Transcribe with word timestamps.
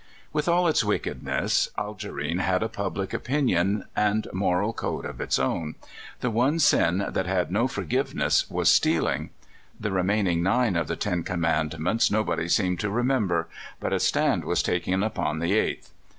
With 0.33 0.47
all 0.49 0.67
its 0.67 0.83
wickedness, 0.83 1.69
Algerine 1.77 2.39
had 2.39 2.63
a 2.63 2.67
public 2.69 3.13
opinion 3.13 3.85
and 3.95 4.25
moral 4.33 4.73
code 4.73 5.05
of 5.05 5.21
its 5.21 5.37
own. 5.37 5.75
The 6.21 6.31
one 6.31 6.57
sin 6.57 7.05
that 7.07 7.27
had 7.27 7.51
no 7.51 7.67
forgiveness 7.67 8.49
was 8.49 8.71
stealing. 8.71 9.29
The 9.79 9.91
remain 9.91 10.25
ing 10.25 10.41
nine 10.41 10.75
of 10.75 10.87
the 10.87 10.95
Ten 10.95 11.21
Commandments 11.21 12.09
nobody 12.09 12.47
seemed 12.47 12.79
to 12.79 12.89
remember, 12.89 13.47
but 13.79 13.93
a 13.93 13.99
stand 13.99 14.43
was 14.43 14.63
taken 14.63 15.03
upon 15.03 15.37
the 15.37 15.53
eighth. 15.53 15.91